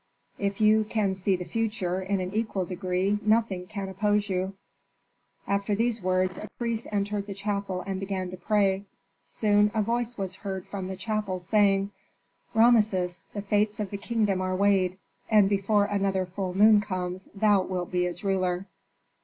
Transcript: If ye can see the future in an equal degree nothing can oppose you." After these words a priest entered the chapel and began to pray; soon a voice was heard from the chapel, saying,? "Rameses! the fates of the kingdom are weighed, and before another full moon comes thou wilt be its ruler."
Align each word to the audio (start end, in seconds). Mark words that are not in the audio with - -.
If 0.39 0.59
ye 0.59 0.83
can 0.83 1.13
see 1.13 1.35
the 1.35 1.45
future 1.45 2.01
in 2.01 2.19
an 2.19 2.33
equal 2.33 2.65
degree 2.65 3.19
nothing 3.21 3.67
can 3.67 3.87
oppose 3.87 4.29
you." 4.31 4.55
After 5.45 5.75
these 5.75 6.01
words 6.01 6.39
a 6.39 6.49
priest 6.57 6.87
entered 6.91 7.27
the 7.27 7.35
chapel 7.35 7.83
and 7.85 7.99
began 7.99 8.31
to 8.31 8.37
pray; 8.37 8.85
soon 9.25 9.69
a 9.75 9.83
voice 9.83 10.17
was 10.17 10.37
heard 10.37 10.65
from 10.65 10.87
the 10.87 10.95
chapel, 10.95 11.39
saying,? 11.39 11.91
"Rameses! 12.55 13.27
the 13.35 13.43
fates 13.43 13.79
of 13.79 13.91
the 13.91 13.97
kingdom 13.97 14.41
are 14.41 14.55
weighed, 14.55 14.97
and 15.29 15.47
before 15.47 15.85
another 15.85 16.25
full 16.25 16.55
moon 16.55 16.81
comes 16.81 17.27
thou 17.35 17.61
wilt 17.61 17.91
be 17.91 18.07
its 18.07 18.23
ruler." 18.23 18.65